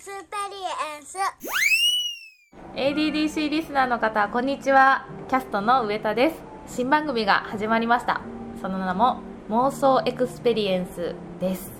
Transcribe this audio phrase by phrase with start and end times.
[0.00, 0.56] スペリ
[0.94, 1.18] エンス。
[2.76, 5.08] ADDC リスナーの方こんにちは。
[5.28, 6.36] キャストの上田です。
[6.68, 8.20] 新番組が始まりました。
[8.62, 11.72] その名も妄想エクスペリエンスです。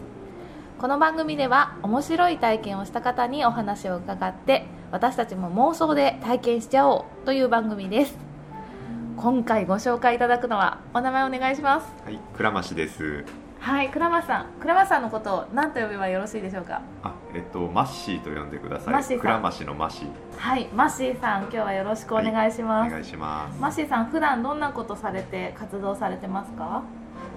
[0.80, 8.18] この番組では面白い体験をした方にお話を伺って私たちも妄想で体験しちゃおうという番組です。
[9.16, 11.86] 今回ご紹介いただくのはお名前お願いします。
[12.04, 13.47] はい、倉増です。
[13.60, 16.80] はい倉松さん倉松さんのことを何と呼べばよろしいでしょうか？
[17.02, 18.94] あ、えっとマッシーと呼んでください。
[18.94, 20.08] マッシーさん倉増のマッシー。
[20.36, 23.60] はいマッシーさん今日はよろしくお願いします、お願いします。
[23.60, 26.82] マッシーさん普段どんなことされて活動されてますか？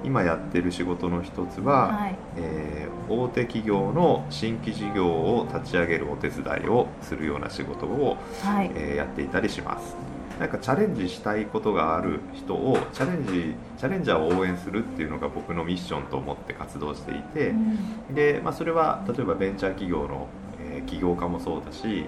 [0.03, 9.97] 今やってる仕事の一つは、はいえー大手企業の新規事業を立ち上げるお手伝いをするような仕事を、はいえーやっていたりします。
[10.41, 18.16] なんかチャレンジしたいことがある人をチャレンジチャレンジャーを応援するっていうのが僕のミッションと思って活動していて、うん。
[18.16, 20.27] で、まあ、それは例えばベンチャー企業の、
[20.59, 22.06] えー起業家もそうだし、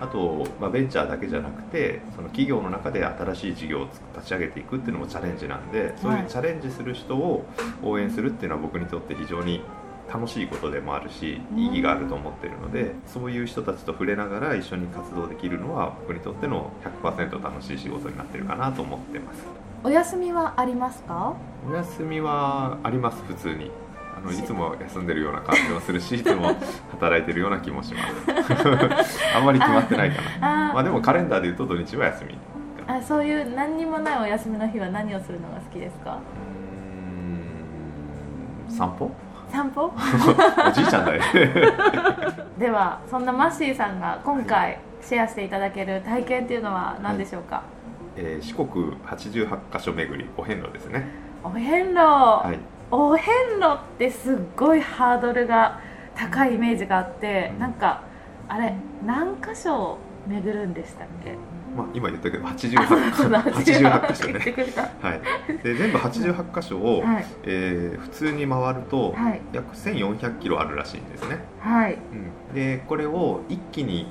[0.00, 3.84] あと、まあ、ベンチャーだけじゃなくてその企業の中で新しい事業を
[4.16, 7.44] 立ち上げていくっていうのもチャレンジなんでそういうチャレンジする人を
[7.82, 9.62] 応援するっていうのは僕にとって非常に
[10.12, 11.58] 楽しいことでもあるしうん。
[11.58, 16.70] 意義があると思ってるのでそういう人たちと触れながら一緒に活動できるのは僕にとっての
[17.02, 19.44] 100%楽しい仕事になってるかなと思ってます。
[19.84, 21.34] お休みはありますか？
[21.70, 23.70] お休みはあります普通に。
[24.16, 26.52] あのいつも休んでるような感じもするし いつも
[26.90, 28.32] 働いてるような気もします。
[29.36, 30.72] あんまり決まってないかな。
[30.74, 32.36] まあでもカレンダーでいうと土日は休みう
[32.88, 36.18] あそういう何にもないお休みの日は何をするのが好きですか？
[38.68, 39.12] ーん散歩？
[39.50, 39.92] 散歩？
[40.68, 41.22] おじいちゃんだよ。
[42.58, 47.62] ではそんなマッシーさんが今回シェアしていただける体験っていうのは何でしょうか、
[48.16, 51.06] えー四国88カ所巡りお遍路ですね。
[51.44, 52.58] お遍路、はい。
[52.90, 55.78] お遍路ってすっごいハードルが
[56.16, 57.60] 高いイメージがあって、うん。
[57.60, 58.00] なんか
[58.48, 58.74] あれ
[59.06, 61.36] 何箇所巡るんでしたっけ？
[61.78, 64.74] まあ今言ったけどあ88そうだ88箇所ね。
[65.00, 65.20] はい。
[65.62, 67.26] で全部88箇所を、はい。
[67.44, 69.40] えー普通に回るとはい。
[69.52, 71.38] 約1400キロあるらしいんですね。
[71.60, 71.94] はい。
[71.94, 72.54] うん。
[72.54, 74.08] でこれを一気に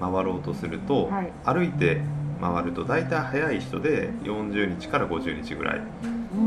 [0.00, 1.32] 回ろうとすると、はい。
[1.44, 2.00] 歩いて
[2.40, 5.80] 回ると大体早い人で40日から50日ぐらい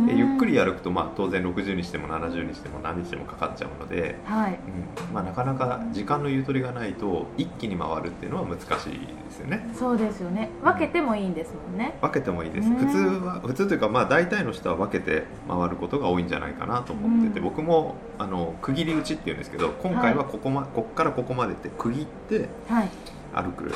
[0.07, 4.59] でゆっくり歩くと、まあ、当然60にしても70にしても何日もかかっちゃうので、はい。
[5.07, 5.13] うん。
[5.13, 9.67] まあ、なかなか時間のゆとりがないと一気に回るっていうのは難しいですよね。
[9.73, 10.49] そうですよね。
[10.63, 11.97] 分けてもいいんですもんね。
[12.01, 12.69] 分けてもいいです。
[12.69, 12.75] うん。
[12.75, 17.45] 普通は普通というかまあ大体の人は分けて回ることが多いんじゃないかなと思ってて、うん。
[17.45, 22.89] 僕もあの区切り打ちっていうんですけど今回はここ,、まここからここまでって区切ってはい。
[23.33, 23.73] 歩くはい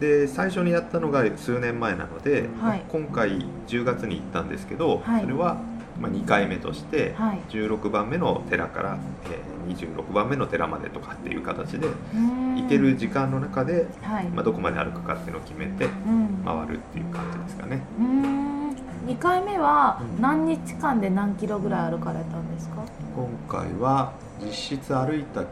[0.00, 2.82] で最初にやったのが数年前なので、はい。
[2.88, 5.22] 今回10月に行ったんですけど、はい。
[5.22, 5.56] それは
[6.00, 7.40] まあ2回目としてはい。
[7.48, 14.26] 16番目の寺から、えー26番目の寺までとかっていう形で行行ける時間の中で、はい。
[14.28, 16.42] まあ、どこまで歩くかっていうのを決めてうん。
[16.44, 17.80] 回るっていう感じですかね。
[17.98, 18.70] うーん。
[19.08, 20.22] 2回目はうん。
[20.22, 22.84] 何日間で何キロぐらい歩かれたんですか？
[23.16, 25.42] 今回は実質歩いた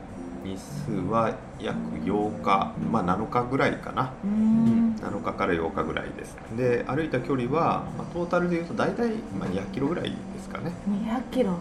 [0.45, 4.13] 日数は約8日、まあ、7日ぐらいかな。
[4.25, 4.97] うーん。
[4.97, 6.37] 7日から8日ぐらいです。
[6.57, 11.51] で歩いた距離は、まあ、トータルでいうと大体、まあ、200キロぐらいですかね、200キロ。
[11.51, 11.57] うん。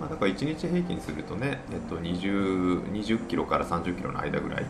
[0.00, 4.66] まあ、だから1日平均するとね、えっと、20, 20キロから30キロの間ぐらい、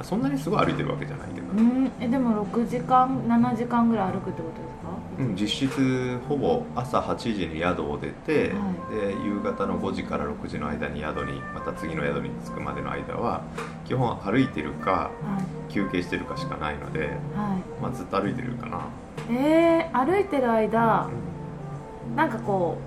[0.00, 1.46] まあ、そんなにすごい歩いてるわけじゃないけど。
[1.52, 2.04] ね、うん。
[2.04, 4.90] えでも6時間7時間ぐらい歩くってことですか？
[5.18, 13.42] うん、実質ほぼ朝8時に宿を出て、はで夕方の5時から6時の間に宿にまた次の宿に着くまでの間は
[13.84, 15.10] 基本歩いてるかは
[15.68, 15.72] い。
[15.72, 21.08] 休憩してるかしかないので、はまあ、ずっと歩いてるかな、いえー、歩いてる間
[22.08, 22.16] うん。
[22.16, 22.78] なんかこ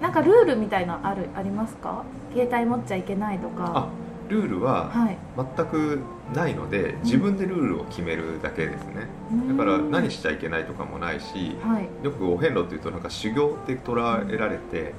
[0.00, 2.04] うなんかルールみたいなあるありますか？
[2.32, 3.88] 携帯持っちゃいけないとあか
[4.28, 5.18] ルールははい。
[5.56, 6.00] 全く
[6.34, 9.06] ないので自分でルールを決めるだけですね。
[9.48, 11.88] だから何しちゃいけないとかもないしはい。
[12.04, 14.94] よくお遍路っていうとなんか修行って捉えられて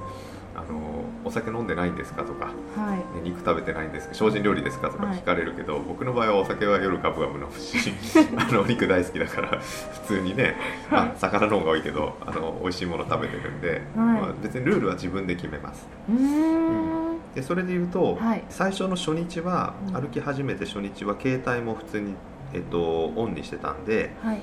[0.55, 2.97] あのお酒飲んでないんですかとかはい。
[2.97, 5.17] ね肉食べてないんですか精進料理ですかとかはい。
[5.17, 7.91] 聞かれるけど、僕の場合はお酒は夜ガブガブ飲むし
[8.37, 10.55] あのお肉大好きだから普通にね、
[10.89, 15.87] まあ、魚の方が多いけどあの美味しいもの食べてるんで、まあ、別にルールは自分で決めます。
[16.09, 17.06] うーん
[17.37, 18.43] でそれで言うと、はい。
[18.49, 19.93] 最初の初日はうん。
[20.01, 22.15] 歩き始めて初日は携帯も普通に、
[22.51, 24.41] えっと、オンにしてたんで、はい。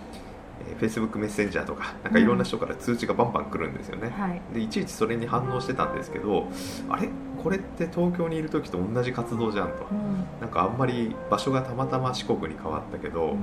[0.70, 4.40] えー、Facebook メッセンジャーとかなんかいろんな人から通知がバンバン来るんですよね、はい。
[4.54, 6.46] でいちいちそれに反応してたんですけど
[6.88, 7.08] あれ？
[7.42, 9.88] これって東京にいる時と同じ活動じゃんと。
[9.90, 10.24] うん。
[10.40, 13.38] なんかあんまり場所がたまたま四国に変わったけど、うん。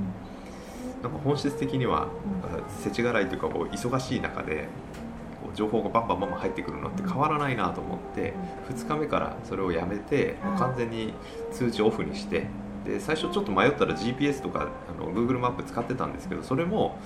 [1.04, 2.08] なんか本質的には
[2.82, 4.91] 世知辛いというかこう忙しい中でこ
[5.54, 8.34] 情報がバンバンバンバン入ってくるのって変わらないなと思って
[8.70, 11.14] 2日目からそれをやめてもう完全に
[11.52, 12.48] 通知オフにして
[12.86, 17.00] で最初ちょっと迷ったら GPS とかあの Google マップ使ってたんですけどそれも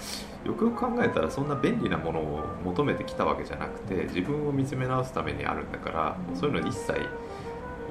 [0.45, 6.93] よくよく考えたらそんな便利なものを求めてきたわけじゃなくて自分を見つめ直すためにあるんだからそういうの一切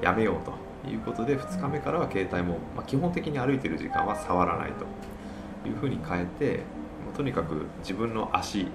[0.01, 6.63] やめようということで2日目からは携帯も、ま、基本的に歩いてる時間は触らないというふうに変えて
[7.15, 8.67] とにかく自分の足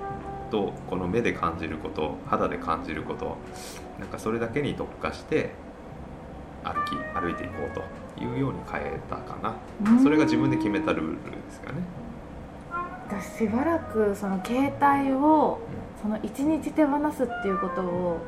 [0.50, 3.36] とこの目で感じること肌で感じること
[3.98, 5.50] なんかそれだけに特化して
[6.64, 9.56] 歩き歩いていこうというように変えたかな。
[10.02, 11.18] それが自分で決めたルールで
[11.50, 11.78] すかね。
[13.08, 15.60] 私しばらくその携帯を
[16.02, 18.18] その一日手放すっていうことを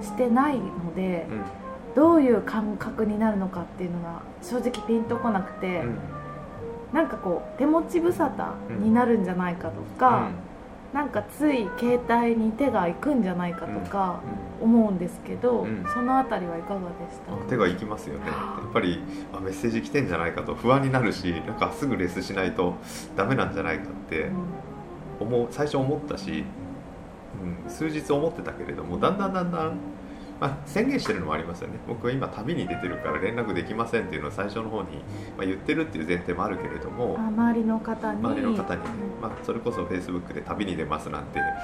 [0.00, 1.44] してないので、うん。
[1.96, 5.98] どういう感覚になるのかっていうのが正直ピンとこなくて、うん、
[6.92, 10.34] なんかこう手持ち無沙汰になるんじゃないかとか、うん、
[10.96, 14.22] なんかつい携帯に手がいくんじゃないかとか
[14.62, 18.28] 思うんですけど、うん、その辺りはいかがでした手がいきますよね。
[18.28, 22.76] やっぱりあメッセージ来てんじゃないかと不安になるしなんかすぐレスしないと
[23.14, 24.30] ダメなんじゃないかって
[25.20, 26.44] 思う最初思ったし、
[27.66, 29.78] うん、数日思ってたけれどもだんだんだんだん
[30.40, 31.78] まあ、宣言してるのもありますよね。
[31.88, 34.98] 僕は今旅に出てるから連絡できませんっていうのを最初の方に、
[35.36, 38.18] まあ、言ってるっていう前提もあるけれども周りの方に。
[38.20, 38.82] 周りの方に。
[38.82, 38.88] ね、
[39.22, 41.54] まあ、それこそフェイスブックで旅に出ますなんてあ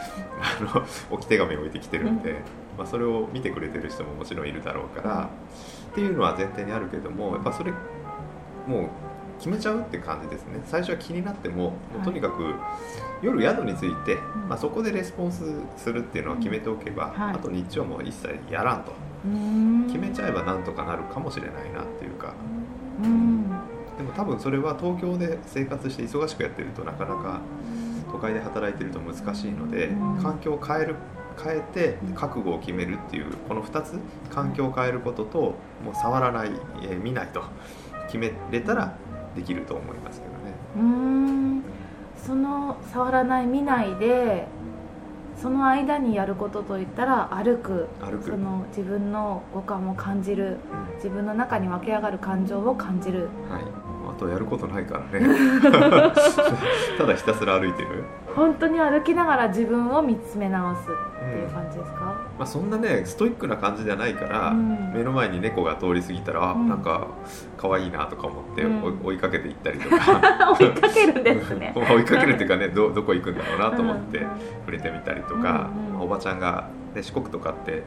[0.75, 2.37] の置き手紙置いてきてるんで、
[2.79, 5.31] まあ、それを見てくれてる人ももちろんいるだろうから、
[5.91, 7.73] っていうのは前提にあるけどもやっぱそれ
[8.67, 8.89] もう
[9.43, 10.61] 決めちゃうって感じですね。
[10.65, 12.55] 最初は気になってももうとにかく
[13.23, 14.17] 夜宿について、
[14.49, 15.43] まあ、そこでレスポンス
[15.77, 18.93] するっていうのは決めておけば、はい、あと日中はもう一切やらんと。
[19.89, 22.35] 決めちゃえばなんとかなるかもしれないなっていうか。
[23.99, 27.41] でも多分それは東京で生活して忙しくやってるとなかなか
[28.13, 29.89] 都会で働いてると難しいので
[30.23, 30.95] 環境を変える
[31.43, 33.99] 変えて覚悟を決めるっていうこの2つ
[34.31, 35.39] 環境を変えることと
[35.85, 36.51] もう触らない、
[36.83, 37.43] えー、見ないと
[38.07, 38.97] 決めれたら
[39.35, 40.55] できると思いますけどね。
[40.77, 41.63] うん。
[42.17, 44.47] その触らない見ないで
[45.37, 47.89] その間にやることといったら歩く。
[48.25, 50.59] その自分の五感を感じる、
[50.91, 53.63] うん、自分の中に湧き上がる感情を感じる、はい、
[54.13, 55.27] あとやることないからね。
[56.99, 58.05] ただひたすら歩いてる。
[58.35, 67.09] 本当に歩きながら自分を見つめ直すっていう感じですか、うん、まあ、そんなねストイックな感じじゃないから、うん、目の前に猫が通り過ぎたら、うん、なんか
[67.59, 68.65] 可愛いなとか思って
[69.05, 71.73] 追いかけていったりとか、 追いかけるんですね。
[71.77, 74.27] 追いかけるっていうかねどどこ行くんだろうなと思って
[74.61, 75.69] 触れてみたりとか、
[76.01, 77.83] おばちゃんが、ね、四国とかって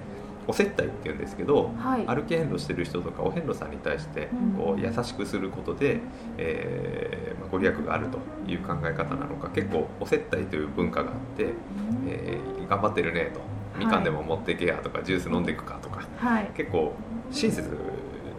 [0.47, 5.99] お接待っていうんですけど、はい、歩き遍路してる人とかお遍路さんに対してこう優しくすることで、
[6.37, 8.19] えーまあ、ご利益があると
[8.49, 11.53] いう考え方なのか結構お接待という文化があって、
[12.07, 13.41] えー、頑張ってるねと
[13.77, 16.93] みかんでも持っていけやとか、ジュース飲んでいくかとか、はい、結構
[17.31, 17.69] 親切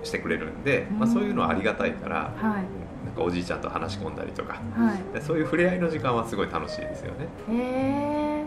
[0.02, 7.28] してくれるんで、まあ、そういうのはありがたいから、はい、なんかおじいちゃんと話し込んだりとか、はい、そういう触れ合いの時間はすごい楽しいですよね。
[7.50, 8.44] へ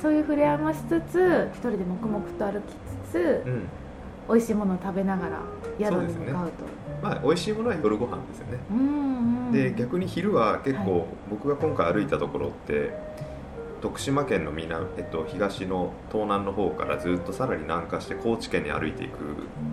[0.00, 2.64] そういう触れ合いもしつつ一人で黙々と歩き
[3.10, 3.68] つ、うん、
[4.28, 5.40] 美味しいものを食べながら
[5.78, 6.70] 宿に向かうと、ね、
[7.02, 12.92] まあ美味しいものは夜ご飯ですよね、うんうん、で逆に昼は結構、はい、僕が今回歩いたところって
[13.80, 19.16] 徳島県の南、えっと、東の東南の方からずっとさらに南下して高知県に歩いていく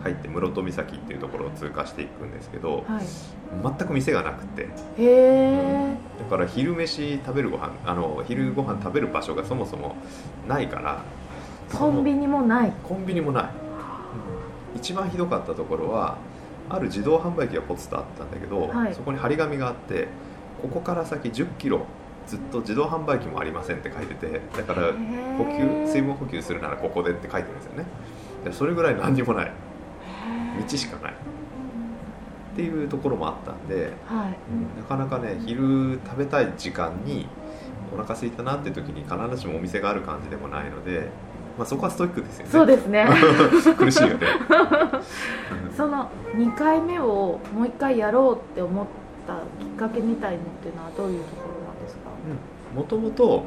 [0.01, 3.05] 入って室戸岬っていうところを通過していくんですけど、はい、
[3.63, 4.63] 全く店がなくて。
[4.63, 4.67] へ
[4.97, 9.95] え、だから昼飯食べるご飯あの昼ご飯食べる場所がそもそも
[10.47, 11.01] ないから
[11.73, 12.73] コンビニもない。
[12.83, 16.17] コンビニもない、うん、一番ひどかったところは
[16.69, 20.07] ある自動販売機がポツとあったんだけど、はい、そこに張り紙があって
[20.61, 21.85] ここから先1 0キロ
[22.25, 24.91] ずっと自動販売機もありませんって書いててだから
[25.37, 27.85] 補給水分補給するならここでって書いてるんですよね。
[28.43, 29.51] でそれぐらい何にもない。
[30.69, 31.13] 道しかない。
[31.13, 37.27] っていうところもあったんで、はい、なかなかね昼食べたい時間に
[37.93, 41.07] お腹空いたなって時に必ずしもお店がある感じでもないので
[41.57, 42.51] まあ、そこはストイックですよね。
[42.51, 43.07] そうですね。
[43.77, 44.27] 苦しいよね。
[45.75, 48.85] その2回目をもう1回やろうって思っ
[49.27, 49.33] た
[49.63, 52.09] きっかけみたいのっていうのはどういうところなんですか？
[52.75, 53.45] もともと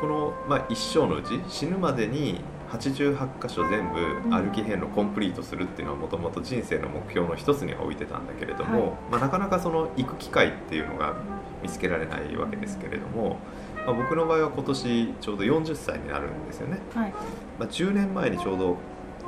[0.00, 2.40] この、まあ、一生のうち死ぬまでに
[2.72, 11.14] 88箇所全部歩き遍路コンプリートするっていうのはもともと人生の目標の一つには置いてたんだけれども、はい、まあ、なかなかその行く機会っていうのが
[11.62, 13.38] 見つけられないわけですけれども、
[13.86, 17.10] まあ、僕の場合は今年ちょうど40歳になるんですよね、はい、
[17.58, 18.76] まあ、10年前にちょうど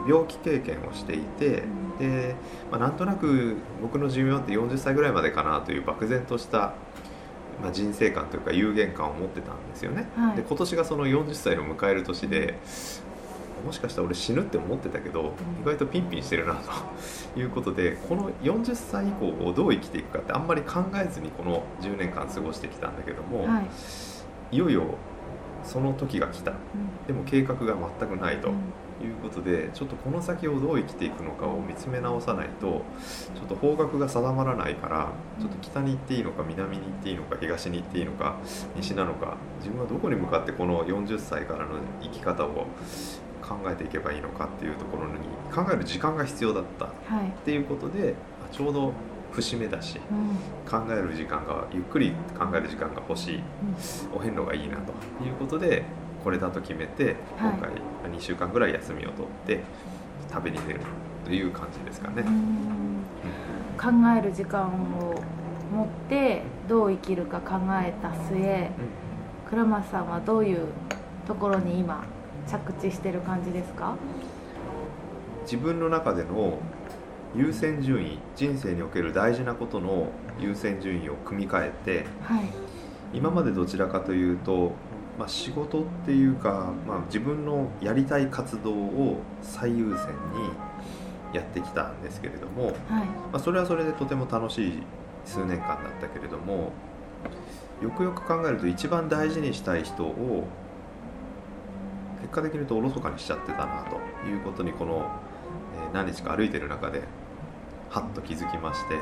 [0.09, 1.63] 病気経験をしていて、
[1.99, 2.35] で、
[2.71, 6.75] まあ、なんとなく僕の寿命って40歳ぐらいまでかなという漠然とした
[7.63, 10.37] まあ、人生観というか有限感を持ってたんですよね、はい。
[10.37, 12.59] で今年がその40歳を迎える年で
[13.65, 15.33] もしかしたら俺死ぬって思ってたけど
[15.63, 16.71] 意外とピンピンしてるなと。
[17.39, 23.67] いうことでこの40歳以降をどう生きていくかってあんまり考えずにこの10年間過ごしてきたんだけども、はい
[24.53, 24.83] い、よいよ
[25.63, 26.53] その時が来た。
[26.53, 27.07] うん。
[27.07, 28.51] でも計画が全くないと。
[28.51, 28.57] うん。
[29.03, 32.85] いうことでちょっとこの先をどう生きていくのかを見つめ直さないと
[33.35, 38.37] ちょっと方角が定まらないからちょっと北に行っていいのか南に行っていいのか東に行っていいのか
[38.77, 42.67] 西なのか自分はどこに向かってこの40歳からの生き方を
[43.43, 45.19] 考えていけばいいのかっていうところに
[45.53, 46.87] 考える時間が必要だった。
[46.87, 47.31] っはい。
[47.45, 48.15] ていうことで
[48.49, 48.93] あちょうど
[49.35, 50.71] 節目だしうん。
[50.71, 53.43] 考える時間がゆっくり考える時間が欲しい。
[54.14, 54.93] お遍路がいいなと
[55.25, 55.83] いうことで
[56.23, 57.71] これだと決めて今回
[58.11, 59.61] 2週間ぐらい休みを取って
[60.31, 60.81] 旅に出る
[61.25, 62.23] という感じですかね。
[62.26, 62.31] う。
[62.31, 63.05] ん。
[63.76, 63.88] 考
[64.19, 65.23] える時間を
[65.75, 68.71] 持ってどう生きるか考えた末
[69.50, 70.69] 倉松さんはどういう
[71.26, 72.05] ところに今
[72.47, 73.95] 着地してる感じですか？
[75.43, 76.59] 自分の中での
[77.37, 82.45] 優先順位人生における大事なことの優先順位を組み替えてはい。
[83.12, 84.73] 今までどちらかというと、
[85.19, 90.50] まあ、仕事っていうか、まあ、自分のやりたい活動を最優先に
[91.33, 92.75] やってきたんですけれども、はい。
[92.75, 94.83] まあ、それはそれでとても楽しい
[95.25, 96.73] 数年間だったけれども
[97.83, 100.47] よくよく考えると一番大事にしたい人を
[102.23, 105.11] 結果的に言うとおろそかにしちゃってたなということにこの、
[105.79, 107.03] えー何日か歩いてる中で
[107.95, 109.01] はっと気づきまして、は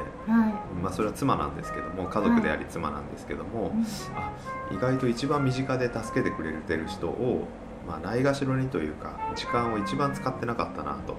[0.82, 3.72] まあ、それは妻なんですけども家族であり妻なんですけども、
[4.14, 4.30] あ
[4.70, 7.48] 意外と一番身近で助けてくれてる人を、
[7.88, 11.16] まあ、ないがしろにというか時間を一番使ってなかったなと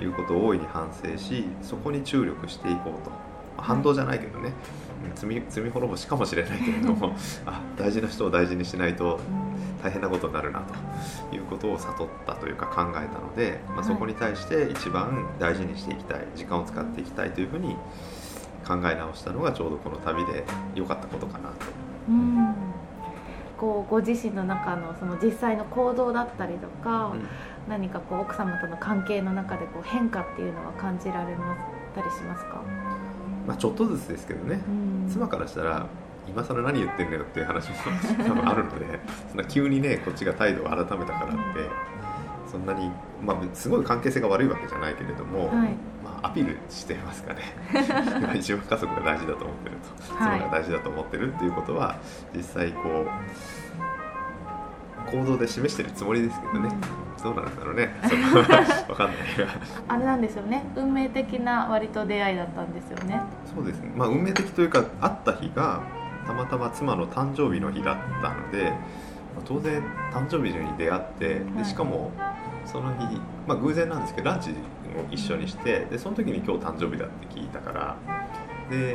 [0.00, 4.52] いうことを大いに反省しそこに注力していこうと、まあ反動じゃないけどね、
[5.16, 9.18] 罪罪滅ぼしかもしれないけれども あ大事な人を大事にしないと
[9.82, 10.62] 大変なことになるな
[11.30, 17.76] ということを悟ったというか考えたので、まあ、そこに対して一番大事にしていきたい時間を使っていきたいというふうに
[18.66, 20.44] 考え直したのがちょうどこの旅で
[20.74, 21.54] 良かったことかなと。
[22.08, 22.54] うん。
[23.56, 27.12] こうご自身の中のその実際の行動だったりとか、
[27.68, 31.56] 何かこう奥様との関係の中でこう変化っていうのは感じられまっ
[31.94, 32.62] たりしますか、
[33.46, 34.60] まあ、ちょっとずつですけどね。
[34.68, 35.10] うん。
[35.10, 35.86] 妻からしたら
[36.28, 37.76] 今更何言ってんのよっていう話も
[38.26, 41.38] 多分あるので そんな急にねこっちが態度を改めたからって
[42.50, 42.90] そんなに、
[43.22, 45.68] まあ、すごい関係性が悪いわけじゃないけれども、はい。
[46.02, 47.42] まあ、アピールしてますかね。
[48.20, 49.76] 今一番家族が大事だと思ってる
[50.08, 50.24] と。
[50.24, 50.40] はい。
[50.40, 51.98] 妻が大事だと思ってるっていうことは
[52.34, 53.08] 実際こう
[55.10, 56.70] 行動で示してるつもりですけどね、
[57.22, 57.90] どうなんだろうね。
[58.88, 59.48] わかんないが。
[59.88, 60.64] あれなんですよね。
[60.74, 63.22] 運命的な割と出会いだったんですよね。
[63.54, 65.82] そうですね、まあ、運命的というか会った日が
[66.28, 68.70] たまたま妻の誕生日の日だったので、
[69.34, 69.82] まあ当然
[70.12, 71.58] 誕生日に出会ってはい。
[71.58, 72.12] でしかも
[72.66, 74.54] その日、まあ、偶然なんですけどランチを
[75.10, 77.96] 一緒にしてでその時に今日誕生日だって聞いたから
[78.70, 78.94] で、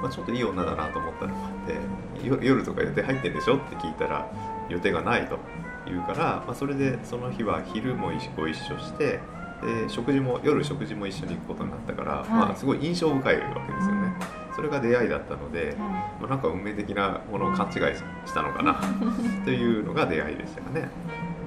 [0.00, 4.30] まあ、ちょっといい女だなと思ったのもあってよ夜とか予定入ってんでしょって聞いたら
[4.68, 5.38] 予定がないと
[5.84, 9.18] 言うから、まあ、それでその日は昼もご一緒して
[9.60, 12.30] で食事も夜食事も一緒に行くことになったから、い。
[12.30, 13.99] まあ、すごい印象深いわけですよね、
[14.60, 15.88] それが出会いだったので、は
[16.20, 17.72] まあ、なんか運命的なものを勘違い
[18.26, 18.78] したのかな
[19.42, 20.90] というのが出会いでしたかね。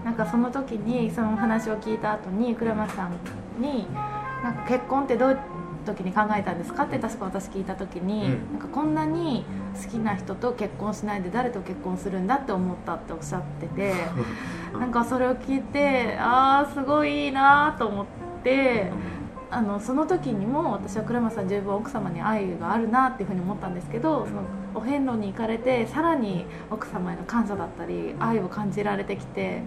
[0.01, 3.87] い、なんかその時にその話を聞いた後に倉松さんに
[4.43, 5.37] 「なんか結婚ってどういう
[5.85, 9.45] 時に考えたんですか?」って確か私聞いた時に、うんなんかこんなに
[9.79, 13.93] 好きな人と結婚しないで誰と結婚するんだって思ったっておっしゃってて
[14.73, 18.05] なんかそれを聞いてああすごいいいなと思っ
[18.43, 18.91] て。
[19.53, 24.41] あのその時にも私は倉松さん十分奥様に愛があるなっていうふうに思ったんですけどその
[24.73, 29.61] お遍路に行かれてさらに奥様への感謝だったり愛を感じられてきて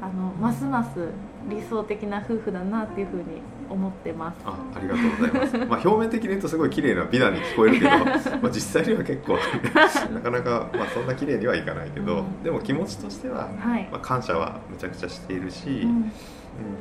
[0.00, 1.08] あのますます
[1.48, 3.24] 理想的な夫婦だなっていうふうに
[3.68, 4.36] 思ってます。
[4.44, 5.58] あありがとうございます。
[5.66, 7.90] まあ表面的に言うとすごい綺麗な美談に聞こえるけど、
[8.42, 9.38] まあ実際には結構
[10.14, 12.42] なかなかまあそんな綺麗にはいかないけど、うん。
[12.42, 16.12] でも気持ちとしては、はい、まあ、感謝はむちゃくちゃしているし、うんうん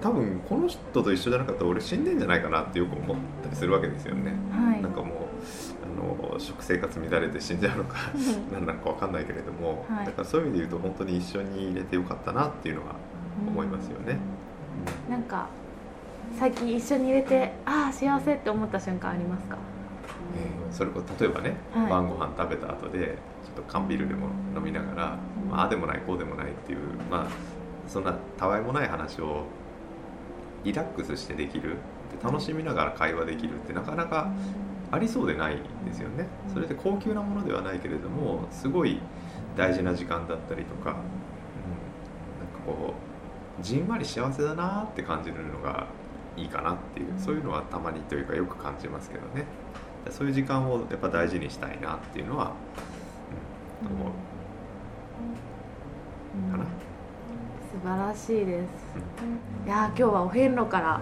[0.01, 4.33] 多分この人と一緒じゃなかったら俺死んでんじゃないかなってよく思ったりするわけですよね。
[4.51, 4.81] はい。
[4.81, 5.17] なんかもう
[6.31, 7.97] あの食生活乱れて死んじゃうのか
[8.51, 10.05] 何なのかわかんないけれども、はい。
[10.05, 12.95] だからそういう意味で言うと本当に一緒に入れてよかったなっていうのは
[13.47, 14.17] 思いますよね。
[15.09, 15.47] なんか
[16.37, 19.57] 最近一緒に入れてああ幸せって思った瞬間ありますか？
[20.37, 21.89] えーそれこそ例えばね、はい。
[21.89, 25.17] 晩ご飯食べた後でちょっと缶ビールでも飲みながら、
[25.49, 26.79] まあああでもないこうでもないっていう
[27.09, 27.27] まあ
[27.87, 29.45] そんなたわいもない話を
[30.65, 31.77] リラックスしてできる
[32.23, 34.31] 楽しみながら会話できるってなかなか
[34.91, 36.27] ありそうでないんですよね。
[36.53, 38.99] それで高級なものではないけれどもすごい
[39.55, 41.03] 大事な時間だったりとか、うん、なんか
[42.65, 42.93] こ
[43.59, 45.87] うじんわり幸せだなって感じるのが
[46.35, 49.45] いいかなっていうそういうのはたまにというかよく感じますけどね。
[50.11, 52.53] そういう時間をやっぱ大事にしたいなっていうのは、
[53.81, 54.25] うん、思う。
[56.51, 56.64] かな。
[57.85, 58.65] 素晴らしいです、
[59.67, 60.99] いや今日はお遍路から。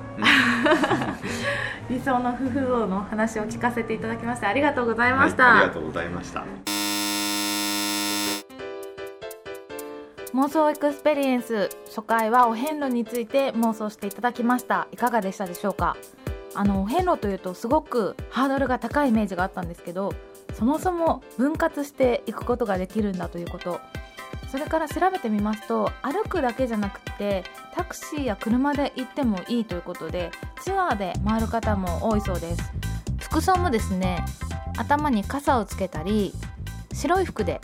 [1.90, 6.44] 理想の夫婦像の話を聞かせていただきましてありがとうございました、はい、ありがとうございました。
[10.34, 14.90] 妄想エクスペリエンス初回はお遍路について妄想していただきました。
[14.92, 15.96] いかがでしたでしょうか？
[16.54, 20.14] あのお遍路というとすごくハードルが高いイメージがあったんですけど
[20.54, 23.80] そもそも分割していくことができるんだということ
[24.54, 27.44] それから調べてみますと歩くだけじゃなくて
[27.74, 30.30] タクシーや車で行ってもいいということで
[30.62, 32.62] ツアーで回る方も多いそうです。
[33.18, 34.24] 服装もですね
[34.78, 36.34] 頭に傘をつけたり
[36.94, 37.62] 白い服で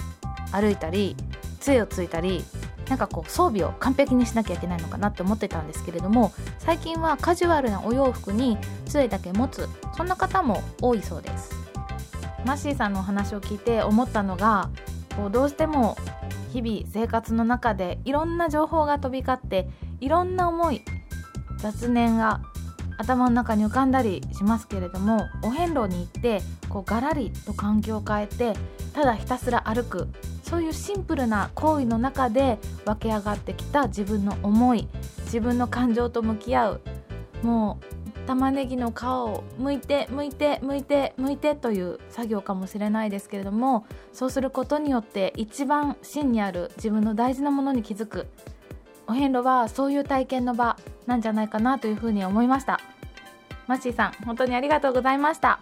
[0.51, 1.15] 歩いたり
[1.60, 2.43] 杖をついたり
[2.89, 11.51] なんかこう装備を完璧にしなきゃいけないのかなって思ってたんですけれども最近はカジュアルなお洋服に杖だけ持つそんな方も多いそうです。
[12.46, 14.72] マッシーさんのお話を聞いて思ったのが
[15.15, 15.96] こうどうしても
[16.51, 20.82] 日々生活の中でいろんな情報が飛び交っていろんな思い
[21.58, 22.41] 雑念が
[22.98, 28.53] 頭の中に浮かんだりしますけれどもお遍路に行ってこうガラリと環境を変えて
[28.94, 30.08] ただひたすら歩く。
[30.50, 34.88] そういうシンプルな行為の中で湧き上がってきた自分の思い
[35.25, 36.82] 自分の感情と向き合う。
[37.44, 37.99] もう
[38.29, 48.27] 玉ねぎの皮を剥いて剥いて剥いて剥いてという作業かもしれないですけれどもそうすることによって一番真にある自分の大事なものに気づく
[49.07, 52.79] お遍路はそういう体験の場なんじゃないかなというふうに思いました。
[53.65, 55.62] マッシーさん本当にありがとうございました。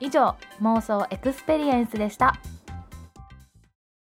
[0.00, 2.34] 以上妄想エクスペリエンスでした。